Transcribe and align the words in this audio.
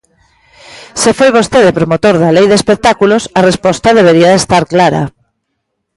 Se 1.01 1.11
foi 1.17 1.29
vostede 1.37 1.77
promotor 1.77 2.15
da 2.21 2.33
Lei 2.35 2.47
de 2.49 2.57
espectáculos, 2.61 3.23
a 3.39 3.41
resposta 3.49 3.97
debería 3.99 4.31
de 4.31 4.39
estar 4.41 4.63
clara. 4.73 5.03